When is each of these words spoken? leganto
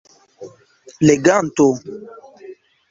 leganto 1.07 1.67